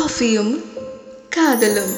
காஃபியும் 0.00 0.52
காதலும். 1.34 1.94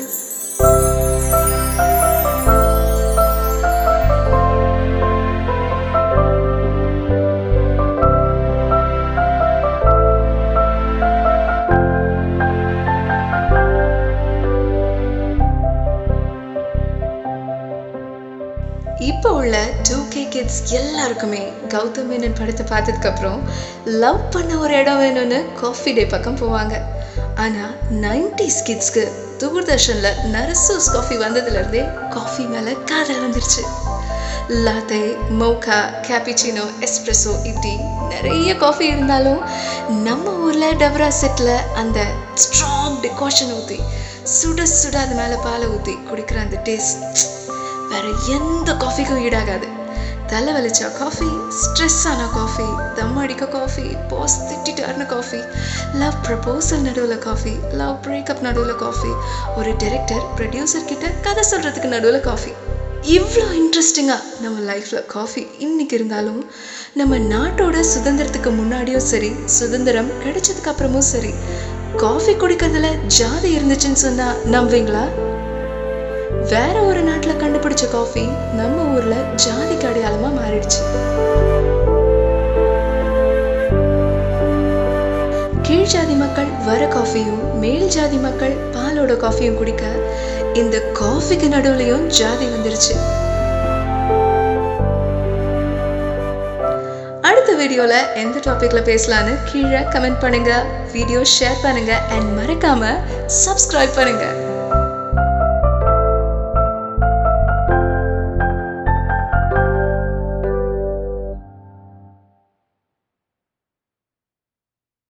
இப்போ 19.10 19.30
உள்ள 19.32 19.56
டூ 19.88 19.98
கே 20.12 20.22
கிட்ஸ் 20.28 20.62
எல்லாருக்குமே 20.78 21.42
கௌதம் 21.74 22.10
மேனன் 22.10 22.38
படத்தை 22.38 22.66
பார்த்ததுக்கப்புறம் 22.72 23.40
லவ் 24.02 24.20
பண்ண 24.30 24.58
ஒரு 24.64 24.74
இடம் 24.82 25.00
வேணும்னு 25.02 25.40
காஃபி 25.62 25.92
டே 25.92 26.06
பக்கம் 26.16 26.40
போவாங்க. 26.42 26.74
ஆனால் 27.44 27.74
நைன்டிஸ் 28.04 28.58
ஸ்கிட்ஸ்க்கு 28.60 29.04
தூர்தர்ஷனில் 29.40 30.18
நரசூஸ் 30.34 30.90
காஃபி 30.92 31.16
வந்ததுலேருந்தே 31.16 31.82
காஃபி 32.08 32.44
மேலே 32.44 32.72
காதல் 32.90 33.22
வந்துருச்சு. 33.24 33.62
லாத்தே 34.64 35.00
மோக்கா 35.40 35.78
கேப்பிச்சினோ 36.06 36.64
எஸ்ப்ரெஸோ 36.86 37.32
இப்படி 37.50 37.72
நிறைய 38.12 38.56
காஃபி 38.56 38.86
இருந்தாலும் 38.86 39.42
நம்ம 40.06 40.32
ஊரில் 40.46 40.78
டபரா 40.82 41.10
செட்டில் 41.20 41.54
அந்த 41.74 41.98
ஸ்ட்ராங் 42.44 42.98
டிகாஷன் 43.04 43.52
ஊற்றி 43.58 43.78
சுட 44.38 44.66
சுட 44.78 44.96
அது 45.04 45.14
மேலே 45.14 45.36
பாலை 45.46 45.66
ஊற்றி 45.66 45.94
குடிக்கிற 46.10 46.40
அந்த 46.46 46.58
டேஸ்ட் 46.68 47.22
வேற 47.90 48.04
எந்த 48.36 48.72
காஃபிக்கும் 48.72 49.22
ஈடாகாது. 49.28 49.68
தலை 50.32 50.52
வலிச்சா 50.54 50.86
காஃபி 50.98 51.26
ஸ்ட்ரெஸ் 51.58 52.02
ஆன 52.06 52.26
காஃபி 52.34 52.66
தம் 52.94 53.16
அடிக்க 53.18 53.48
காஃபி 53.48 53.86
பாஸ் 54.08 54.36
திட்டிட்டாருன 54.48 55.06
காஃபி 55.06 55.40
லவ் 55.94 56.16
ப்ரப்போசல் 56.26 56.82
நடுவில் 56.82 57.18
காஃபி 57.18 57.52
லவ் 57.72 57.96
பிரேக்கப் 58.06 58.40
நடுவில் 58.40 58.76
காஃபி 58.76 59.10
ஒரு 59.56 59.72
டைரக்டர் 59.76 60.24
ப்ரொடியூசர் 60.36 60.84
கிட்ட 60.84 61.10
கதை 61.22 61.44
சொல்கிறதுக்கு 61.50 61.88
நடுவில் 61.88 62.20
காஃபி 62.20 62.52
இவ்வளோ 63.08 63.46
இன்ட்ரெஸ்டிங்காக 63.52 64.22
நம்ம 64.40 64.60
லைஃப்பில் 64.60 65.06
காஃபி 65.06 65.46
இன்றைக்கி 65.58 65.94
இருந்தாலும் 65.94 66.42
நம்ம 66.94 67.18
நாட்டோட 67.28 67.80
சுதந்திரத்துக்கு 67.92 68.50
முன்னாடியும் 68.52 69.06
சரி 69.06 69.30
சுதந்திரம் 69.58 70.10
கிடைச்சதுக்கு 70.24 70.72
அப்புறமும் 70.72 71.08
சரி 71.08 71.32
காஃபி 71.96 72.32
குடிக்கிறதுல 72.32 72.90
ஜாதி 73.18 73.50
இருந்துச்சுன்னு 73.58 74.02
சொன்னால் 74.02 74.38
நம்புவீங்களா? 74.50 75.04
வேற 76.52 76.74
ஒரு 76.88 77.02
நாட்டில் 77.02 77.40
கண்டுபிடிச்ச 77.42 77.84
காஃபி 77.90 78.24
நம்ம 78.58 78.84
ஊர்ல 78.94 79.14
ஜாதிக்கு 79.44 79.86
அடையாளமா 79.90 80.30
மாறிடுச்சு. 80.38 80.80
கீழ் 85.66 85.90
ஜாதி 85.92 86.14
மக்கள் 86.22 86.50
வர 86.68 86.82
காஃபியும் 86.96 87.42
மேல் 87.62 87.88
ஜாதி 87.88 88.16
மக்கள் 88.16 88.54
பாலோட 88.76 89.12
காஃபியும் 89.24 89.58
குடிக்க 89.60 89.84
இந்த 90.60 90.78
காஃபிக்கு 91.00 91.48
நடுவுலயும் 91.54 92.06
ஜாதி 92.20 92.46
வந்துருச்சு. 92.54 92.94
அடுத்த 97.28 97.50
வீடியோல 97.60 97.94
எந்த 98.22 98.36
டாபிக்ல 98.46 98.80
பேசலான்னு 98.90 99.34
கீழே 99.50 99.82
கமெண்ட் 99.94 100.22
பண்ணுங்க. 100.24 100.52
வீடியோ 100.92 101.20
ஷேர் 101.36 101.62
பண்ணுங்க 101.62 101.92
அண்ட் 102.16 102.30
மறக்காம 102.38 102.94
சப்ஸ்கிரைப் 103.44 103.98
பண்ணுங்க. 103.98 104.41